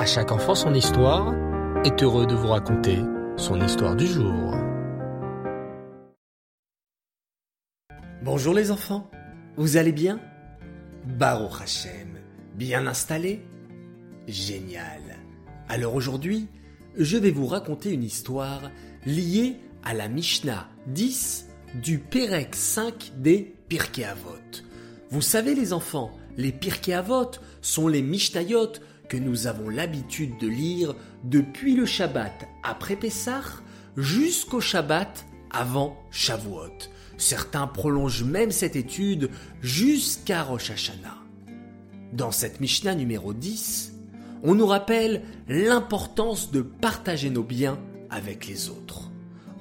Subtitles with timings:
[0.00, 1.34] À chaque enfant son histoire
[1.84, 3.00] est heureux de vous raconter
[3.36, 4.54] son histoire du jour.
[8.22, 9.10] Bonjour les enfants,
[9.58, 10.18] vous allez bien?
[11.04, 12.18] Baruch Hashem,
[12.54, 13.42] bien installé?
[14.26, 15.18] Génial.
[15.68, 16.48] Alors aujourd'hui,
[16.96, 18.70] je vais vous raconter une histoire
[19.04, 24.62] liée à la Mishnah 10 du Pérec 5 des Pirkei Avot.
[25.10, 28.72] Vous savez les enfants, les Pirkei Avot sont les Mishnayot
[29.10, 30.94] que nous avons l'habitude de lire
[31.24, 33.42] depuis le Shabbat après Pessah
[33.96, 36.88] jusqu'au Shabbat avant Shavuot.
[37.18, 39.28] Certains prolongent même cette étude
[39.60, 41.18] jusqu'à Rosh Hashanah.
[42.12, 43.92] Dans cette Mishnah numéro 10,
[44.44, 47.80] on nous rappelle l'importance de partager nos biens
[48.10, 49.10] avec les autres.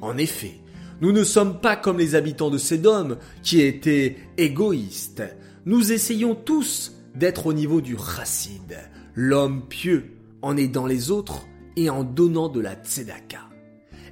[0.01, 0.59] En effet,
[1.01, 5.23] nous ne sommes pas comme les habitants de Sédom qui étaient égoïstes.
[5.65, 8.77] Nous essayons tous d'être au niveau du chassid,
[9.15, 13.49] l'homme pieux, en aidant les autres et en donnant de la tzedaka.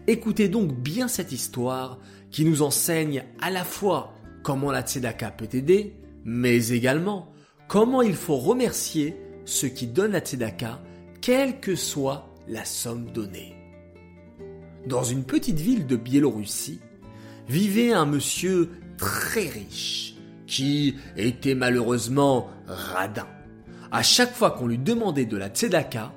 [0.07, 1.99] Écoutez donc bien cette histoire
[2.31, 7.33] qui nous enseigne à la fois comment la tzedaka peut aider, mais également
[7.67, 10.81] comment il faut remercier ceux qui donnent la tzedaka,
[11.21, 13.55] quelle que soit la somme donnée.
[14.85, 16.79] Dans une petite ville de Biélorussie,
[17.49, 20.15] vivait un monsieur très riche
[20.47, 23.27] qui était malheureusement radin
[23.91, 26.11] à chaque fois qu'on lui demandait de la tzedaka,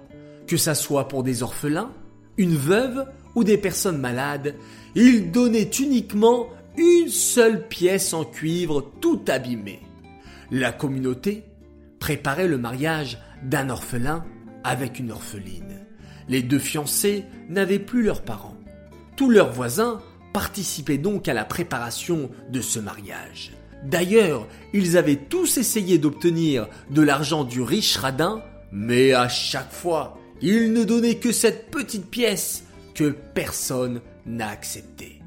[0.47, 1.93] que ça soit pour des orphelins,
[2.37, 4.55] une veuve ou des personnes malades,
[4.95, 9.81] il donnait uniquement une seule pièce en cuivre tout abîmée.
[10.51, 11.45] La communauté
[11.99, 14.25] préparait le mariage d'un orphelin
[14.65, 15.87] avec une orpheline.
[16.29, 18.57] Les deux fiancés n'avaient plus leurs parents.
[19.17, 20.01] Tous leurs voisins
[20.33, 23.53] participaient donc à la préparation de ce mariage.
[23.85, 30.19] D'ailleurs, ils avaient tous essayé d'obtenir de l'argent du riche radin, mais à chaque fois,
[30.43, 32.65] il ne donnait que cette petite pièce
[32.95, 35.21] que personne n'a acceptée.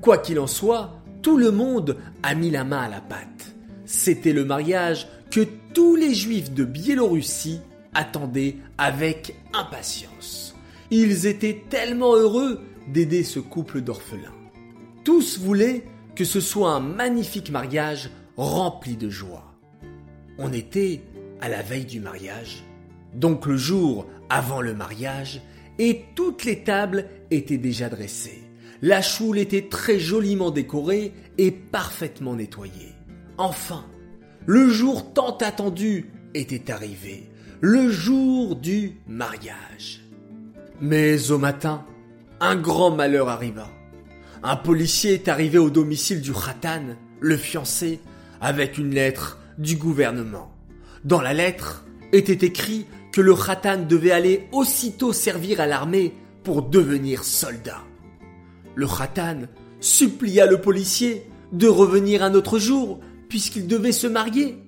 [0.00, 3.54] Quoi qu'il en soit, tout le monde a mis la main à la pâte.
[3.84, 7.60] C'était le mariage que tous les juifs de Biélorussie
[7.92, 10.54] attendaient avec impatience.
[10.90, 14.34] Ils étaient tellement heureux d'aider ce couple d'orphelins.
[15.04, 15.84] Tous voulaient
[16.14, 19.54] que ce soit un magnifique mariage rempli de joie.
[20.38, 21.02] On était
[21.40, 22.64] à la veille du mariage,
[23.14, 25.42] donc le jour avant le mariage,
[25.78, 28.42] et toutes les tables étaient déjà dressées.
[28.82, 32.94] La choule était très joliment décorée et parfaitement nettoyée.
[33.36, 33.84] Enfin,
[34.46, 37.28] le jour tant attendu était arrivé,
[37.60, 40.02] le jour du mariage.
[40.80, 41.84] Mais au matin,
[42.40, 43.68] un grand malheur arriva
[44.42, 48.00] un policier est arrivé au domicile du Khatan, le fiancé,
[48.40, 50.50] avec une lettre du gouvernement.
[51.04, 56.62] Dans la lettre était écrit que le Khatan devait aller aussitôt servir à l'armée pour
[56.62, 57.82] devenir soldat.
[58.74, 59.42] Le Khatan
[59.80, 64.58] supplia le policier de revenir un autre jour puisqu'il devait se marier.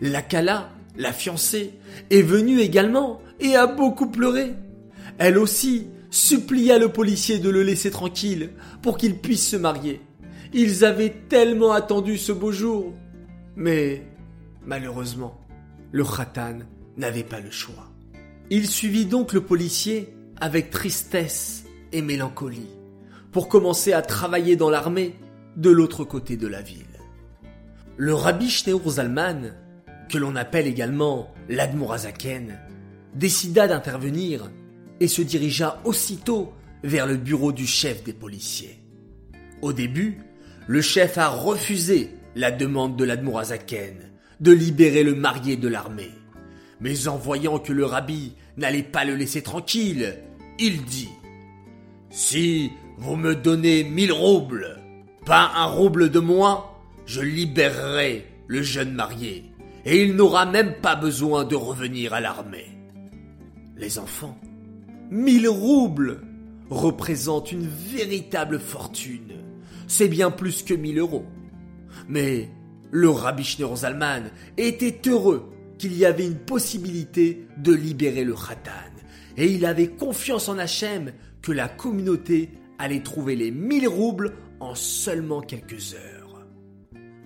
[0.00, 1.74] La Kala, la fiancée,
[2.10, 4.54] est venue également et a beaucoup pleuré.
[5.18, 8.50] Elle aussi supplia le policier de le laisser tranquille
[8.82, 10.00] pour qu'il puisse se marier.
[10.52, 12.92] Ils avaient tellement attendu ce beau jour.
[13.56, 14.02] Mais,
[14.64, 15.40] malheureusement,
[15.92, 16.58] le khatan
[16.96, 17.90] n'avait pas le choix.
[18.50, 22.70] Il suivit donc le policier avec tristesse et mélancolie
[23.30, 25.14] pour commencer à travailler dans l'armée
[25.56, 26.84] de l'autre côté de la ville.
[27.96, 29.52] Le rabbi Shneur Zalman,
[30.08, 32.58] que l'on appelle également l'Admorazaken,
[33.14, 34.50] décida d'intervenir
[35.00, 36.52] et se dirigea aussitôt
[36.84, 38.78] vers le bureau du chef des policiers.
[39.62, 40.18] Au début,
[40.66, 44.10] le chef a refusé la demande de l'Admorazaken
[44.40, 46.10] de libérer le marié de l'armée.
[46.80, 50.18] Mais en voyant que le rabbi n'allait pas le laisser tranquille,
[50.58, 51.10] il dit
[52.10, 54.78] Si vous me donnez mille roubles,
[55.26, 56.66] pas un rouble de moins,
[57.04, 59.44] je libérerai le jeune marié,
[59.84, 62.70] et il n'aura même pas besoin de revenir à l'armée.
[63.76, 64.38] Les enfants
[65.10, 66.20] Mille roubles
[66.70, 69.42] représentent une véritable fortune.
[69.88, 71.24] C'est bien plus que mille euros.
[72.08, 72.48] Mais
[72.92, 78.70] le rabbi Schneur Zalman était heureux qu'il y avait une possibilité de libérer le Khatan.
[79.36, 84.76] Et il avait confiance en Hachem que la communauté allait trouver les mille roubles en
[84.76, 86.46] seulement quelques heures.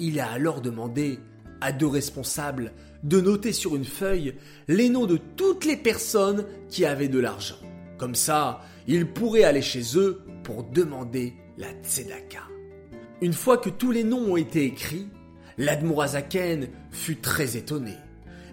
[0.01, 1.19] Il a alors demandé
[1.61, 2.73] à deux responsables
[3.03, 4.37] de noter sur une feuille
[4.69, 7.57] les noms de toutes les personnes qui avaient de l'argent.
[7.99, 12.43] Comme ça, ils pourraient aller chez eux pour demander la tzedaka.
[13.21, 15.09] Une fois que tous les noms ont été écrits,
[15.59, 17.95] l'Admorazaken fut très étonné.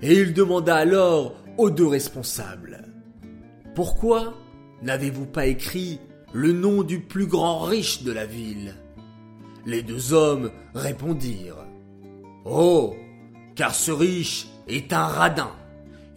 [0.01, 2.83] Et il demanda alors aux deux responsables
[3.75, 4.35] Pourquoi
[4.81, 5.99] n'avez-vous pas écrit
[6.33, 8.75] le nom du plus grand riche de la ville?
[9.65, 11.67] Les deux hommes répondirent
[12.45, 12.95] Oh,
[13.55, 15.51] car ce riche est un radin.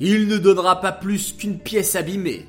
[0.00, 2.46] Il ne donnera pas plus qu'une pièce abîmée,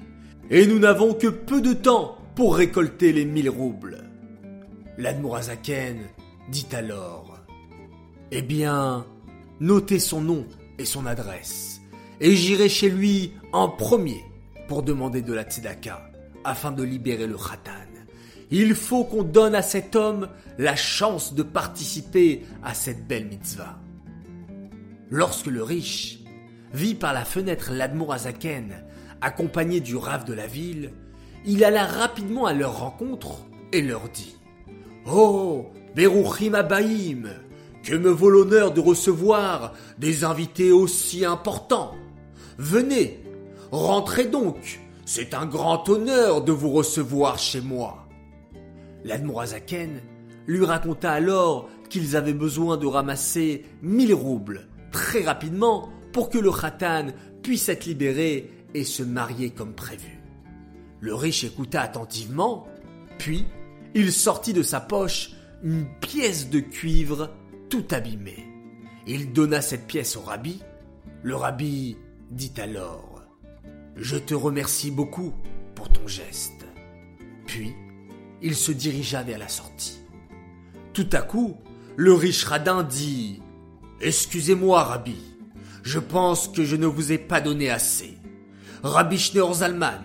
[0.50, 4.04] et nous n'avons que peu de temps pour récolter les mille roubles.
[4.98, 5.98] L'Admorazaken
[6.50, 7.40] dit alors
[8.32, 9.06] Eh bien,
[9.60, 10.46] notez son nom
[10.78, 11.82] et son adresse,
[12.20, 14.24] et j'irai chez lui en premier
[14.68, 16.10] pour demander de la tzedaka
[16.44, 17.72] afin de libérer le khatan.
[18.52, 23.80] Il faut qu'on donne à cet homme la chance de participer à cette belle mitzvah.
[25.10, 26.20] Lorsque le riche
[26.74, 28.86] vit par la fenêtre l'Admorazaken
[29.26, 30.92] accompagné du rave de la ville,
[31.46, 33.42] il alla rapidement à leur rencontre
[33.74, 34.38] et leur dit
[35.12, 37.30] Oh, Beruchim Abaïm,
[37.84, 41.96] que me vaut l'honneur de recevoir des invités aussi importants.
[42.58, 43.24] Venez,
[43.72, 48.08] rentrez donc, c'est un grand honneur de vous recevoir chez moi.
[49.04, 50.02] L'Admorazaken
[50.48, 56.52] lui raconta alors qu'ils avaient besoin de ramasser mille roubles très rapidement pour que le
[56.52, 57.08] khatan
[57.44, 58.50] puisse être libéré
[58.84, 60.20] se marier comme prévu.
[61.00, 62.68] Le riche écouta attentivement,
[63.18, 63.46] puis
[63.94, 65.32] il sortit de sa poche
[65.64, 67.32] une pièce de cuivre
[67.70, 68.48] tout abîmée.
[69.08, 70.62] Il donna cette pièce au rabbi.
[71.24, 71.98] Le rabbi
[72.32, 73.22] dit alors
[73.96, 75.34] Je te remercie beaucoup
[75.76, 76.66] pour ton geste.
[77.46, 77.74] Puis
[78.42, 80.00] il se dirigea vers la sortie.
[80.94, 81.58] Tout à coup,
[81.96, 83.42] le riche radin dit
[84.02, 85.18] Excusez-moi, rabbi,
[85.84, 88.15] je pense que je ne vous ai pas donné assez.
[88.84, 90.02] Rabbi Zalman,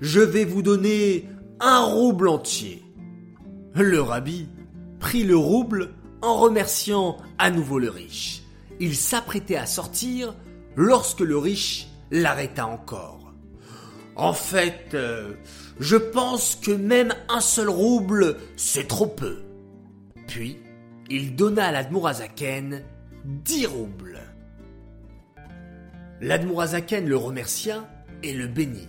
[0.00, 1.28] je vais vous donner
[1.60, 2.82] un rouble entier.
[3.74, 4.48] Le rabbi
[4.98, 5.90] prit le rouble
[6.22, 8.42] en remerciant à nouveau le riche.
[8.80, 10.34] Il s'apprêtait à sortir
[10.76, 13.32] lorsque le riche l'arrêta encore.
[14.16, 15.34] En fait, euh,
[15.78, 19.42] je pense que même un seul rouble, c'est trop peu.
[20.26, 20.58] Puis,
[21.08, 22.82] il donna à l'Admorazaken
[23.24, 24.18] dix roubles.
[26.20, 27.88] L'Admorazaken le remercia
[28.22, 28.88] et le bénit.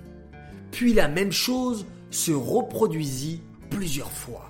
[0.72, 4.50] Puis la même chose se reproduisit plusieurs fois.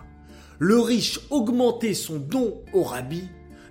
[0.60, 3.24] Le riche augmentait son don au rabbi.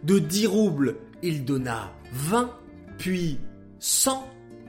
[0.04, 2.52] De dix roubles, il donna vingt,
[2.98, 3.38] puis
[3.78, 4.26] cent,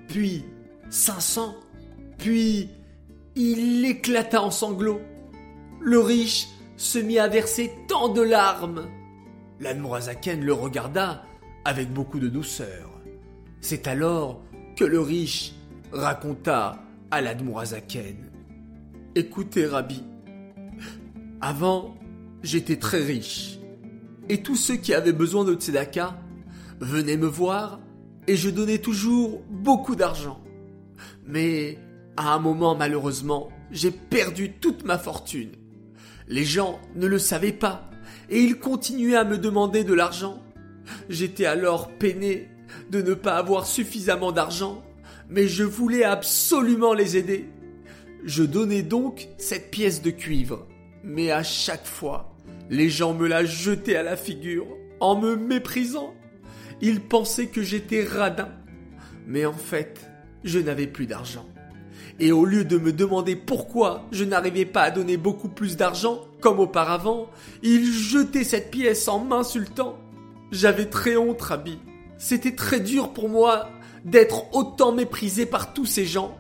[0.08, 0.44] puis
[0.90, 1.56] cinq cents,
[2.18, 2.70] puis
[3.36, 5.02] il éclata en sanglots.
[5.82, 6.48] Le riche
[6.78, 8.88] se mit à verser tant de larmes.
[9.60, 11.24] L'Admorazaken le regarda
[11.64, 12.90] avec beaucoup de douceur.
[13.62, 14.42] C'est alors
[14.76, 15.54] que le riche
[15.92, 18.16] raconta à l'Admourazaken.
[19.16, 20.04] Écoutez, Rabbi,
[21.42, 21.96] avant,
[22.44, 23.60] j'étais très riche,
[24.30, 26.16] et tous ceux qui avaient besoin de tzedaka
[26.80, 27.80] venaient me voir,
[28.28, 30.40] et je donnais toujours beaucoup d'argent.
[31.26, 31.80] Mais,
[32.18, 35.52] à un moment, malheureusement, j'ai perdu toute ma fortune.
[36.28, 37.90] Les gens ne le savaient pas,
[38.30, 40.44] et ils continuaient à me demander de l'argent.
[41.10, 42.50] J'étais alors peiné
[42.92, 44.84] de ne pas avoir suffisamment d'argent
[45.30, 47.46] mais je voulais absolument les aider.
[48.26, 50.68] Je donnais donc cette pièce de cuivre,
[51.04, 52.34] mais à chaque fois,
[52.70, 54.68] les gens me la jetaient à la figure
[55.00, 56.14] en me méprisant.
[56.82, 58.50] Ils pensaient que j'étais radin,
[59.28, 60.10] mais en fait,
[60.44, 61.46] je n'avais plus d'argent.
[62.20, 66.26] Et au lieu de me demander pourquoi je n'arrivais pas à donner beaucoup plus d'argent,
[66.42, 67.30] comme auparavant,
[67.64, 69.98] ils jetaient cette pièce en m'insultant.
[70.52, 71.80] J'avais très honte, Rabbi.
[72.18, 73.70] C'était très dur pour moi
[74.06, 76.38] d'être autant méprisé par tous ces gens.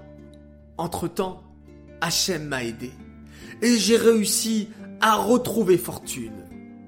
[0.77, 1.43] Entre-temps,
[2.01, 2.91] Hachem m'a aidé
[3.61, 4.69] et j'ai réussi
[5.01, 6.45] à retrouver fortune.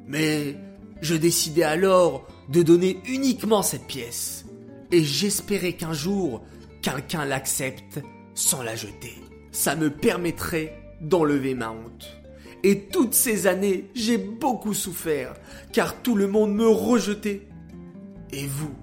[0.08, 0.56] Mais
[1.02, 4.46] je décidai alors de donner uniquement cette pièce
[4.92, 6.42] et j'espérais qu'un jour
[6.82, 8.00] quelqu'un l'accepte
[8.34, 9.16] sans la jeter.
[9.52, 12.18] Ça me permettrait d'enlever ma honte.
[12.64, 15.34] Et toutes ces années, j'ai beaucoup souffert,
[15.74, 17.48] car tout le monde me rejetait.
[18.32, 18.76] Et vous,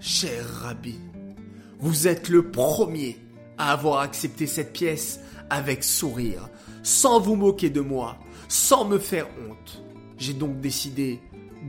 [0.00, 0.98] cher Rabbi,
[1.78, 3.18] vous êtes le premier
[3.58, 6.48] à avoir accepté cette pièce avec sourire,
[6.82, 8.18] sans vous moquer de moi,
[8.48, 9.82] sans me faire honte.
[10.18, 11.20] J'ai donc décidé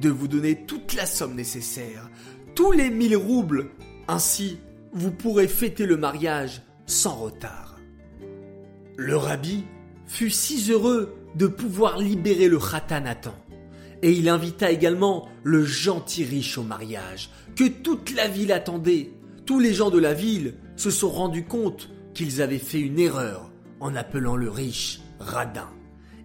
[0.02, 2.10] de vous donner toute la somme nécessaire,
[2.56, 3.70] tous les mille roubles.
[4.08, 4.60] Ainsi,
[4.94, 7.80] vous pourrez fêter le mariage sans retard.
[8.96, 9.66] Le rabbi
[10.08, 13.36] fut si heureux de pouvoir libérer le khatan à temps.
[14.02, 19.12] Et il invita également le gentil riche au mariage, que toute la ville attendait
[19.48, 23.50] tous les gens de la ville se sont rendus compte qu'ils avaient fait une erreur
[23.80, 25.70] en appelant le riche radin.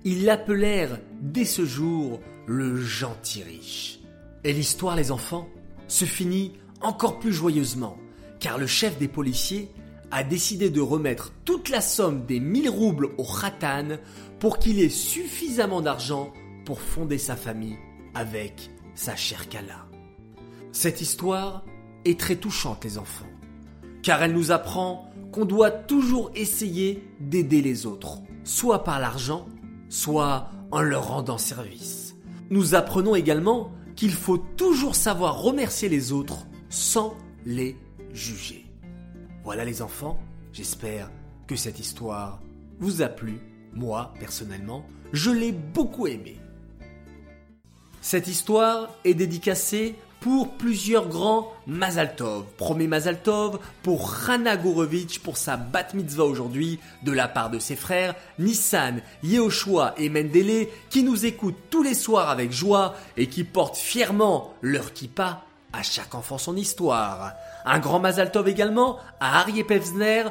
[0.04, 4.00] Ils l'appelèrent dès ce jour le gentil riche.
[4.42, 5.48] Et l'histoire, les enfants,
[5.86, 7.96] se finit encore plus joyeusement,
[8.40, 9.70] car le chef des policiers
[10.10, 13.98] a décidé de remettre toute la somme des 1000 roubles au Khatan
[14.40, 16.32] pour qu'il ait suffisamment d'argent
[16.64, 17.78] pour fonder sa famille
[18.14, 19.86] avec sa chère Kala.
[20.72, 21.64] Cette histoire
[22.18, 23.26] très touchante les enfants,
[24.02, 29.46] car elle nous apprend qu'on doit toujours essayer d'aider les autres, soit par l'argent,
[29.88, 32.14] soit en leur rendant service.
[32.50, 37.16] Nous apprenons également qu'il faut toujours savoir remercier les autres sans
[37.46, 37.76] les
[38.12, 38.66] juger.
[39.44, 40.18] Voilà les enfants,
[40.52, 41.10] j'espère
[41.46, 42.40] que cette histoire
[42.78, 43.38] vous a plu.
[43.72, 46.40] Moi, personnellement, je l'ai beaucoup aimée.
[48.00, 52.44] Cette histoire est dédicacée pour plusieurs grands Mazaltov.
[52.56, 57.76] Premier Mazaltov pour Hana Gourovitch pour sa bat mitzvah aujourd'hui de la part de ses
[57.76, 63.42] frères Nissan, Yehoshua et Mendele qui nous écoutent tous les soirs avec joie et qui
[63.42, 67.32] portent fièrement leur kippa à chaque enfant son histoire.
[67.64, 70.24] Un grand Mazaltov également à Aryeh Pevzner,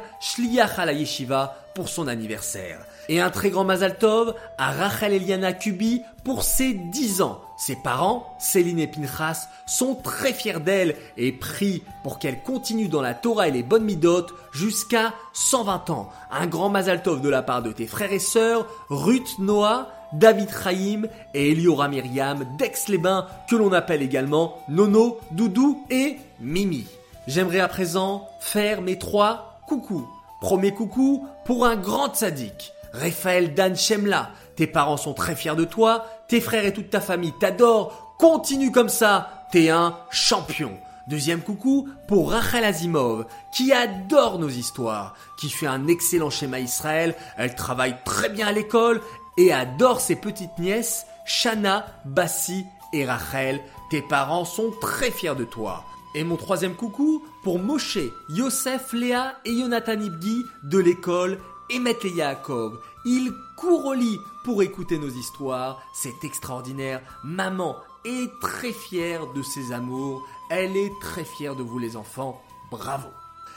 [0.92, 2.84] Yeshiva pour son anniversaire.
[3.08, 7.40] Et un très grand Mazaltov à Rachel Eliana Kubi pour ses 10 ans.
[7.56, 13.02] Ses parents, Céline et Pinchas, sont très fiers d'elle et prient pour qu'elle continue dans
[13.02, 16.10] la Torah et les bonnes midotes jusqu'à 120 ans.
[16.30, 21.02] Un grand Mazaltov de la part de tes frères et sœurs, Ruth Noah, David Chaim
[21.34, 26.86] et Eliora Myriam d'Aix-les-Bains, que l'on appelle également Nono, Doudou et Mimi.
[27.26, 30.08] J'aimerais à présent faire mes trois coucous.
[30.40, 34.30] Premier coucou pour un grand sadique, Raphaël Dan Shemla.
[34.56, 38.72] Tes parents sont très fiers de toi, tes frères et toute ta famille t'adorent, continue
[38.72, 40.72] comme ça, t'es un champion.
[41.08, 47.14] Deuxième coucou pour Rachel Azimov, qui adore nos histoires, qui fait un excellent schéma Israël,
[47.36, 49.00] elle travaille très bien à l'école
[49.36, 53.60] et adore ses petites nièces, Shana, Bassi et Rachel.
[53.90, 55.84] Tes parents sont très fiers de toi.
[56.14, 61.38] Et mon troisième coucou pour Moshe, Yosef, Léa et Jonathan Ibgi de l'école
[61.70, 62.78] Emet et Yaakov.
[63.06, 65.82] Ils courent au lit pour écouter nos histoires.
[65.94, 67.00] C'est extraordinaire.
[67.24, 70.22] Maman est très fière de ses amours.
[70.54, 72.42] Elle est très fière de vous les enfants.
[72.70, 73.08] Bravo.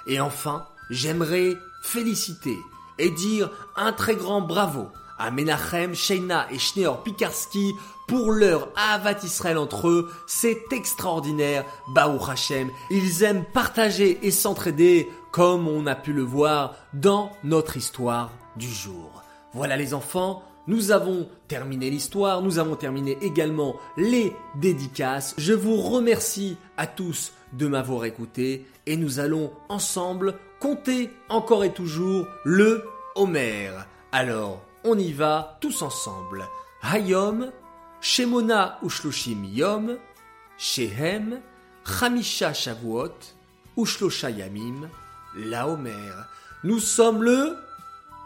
[0.07, 2.57] Et enfin, j'aimerais féliciter
[2.97, 4.87] et dire un très grand bravo
[5.19, 7.73] à Menachem, Sheina et Schneor Pikarski
[8.07, 10.09] pour leur Avat Israël entre eux.
[10.25, 12.71] C'est extraordinaire, Baruch Hashem.
[12.89, 18.71] Ils aiment partager et s'entraider comme on a pu le voir dans notre histoire du
[18.71, 19.21] jour.
[19.53, 25.35] Voilà les enfants, nous avons terminé l'histoire, nous avons terminé également les dédicaces.
[25.37, 31.73] Je vous remercie à tous de m'avoir écouté et nous allons ensemble compter encore et
[31.73, 32.83] toujours le
[33.15, 33.71] Homer.
[34.11, 36.45] Alors, on y va tous ensemble.
[36.81, 37.51] Hayom,
[38.01, 39.97] Shemona Ushloshim Yom,
[40.57, 41.41] Shehem,
[41.85, 43.15] Chamisha Shavuot,
[43.77, 44.89] Ushlosha Yamim,
[45.37, 46.13] la Homer.
[46.63, 47.55] Nous sommes le...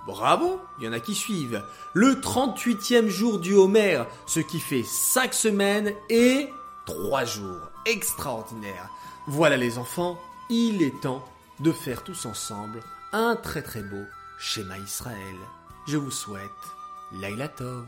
[0.09, 1.61] Bravo, il y en a qui suivent.
[1.93, 6.49] Le 38e jour du Homer, ce qui fait 5 semaines et
[6.87, 7.69] 3 jours.
[7.85, 8.89] Extraordinaire.
[9.27, 11.23] Voilà les enfants, il est temps
[11.59, 12.81] de faire tous ensemble
[13.13, 14.03] un très très beau
[14.39, 15.35] schéma Israël.
[15.87, 16.41] Je vous souhaite
[17.11, 17.85] Laila Tov.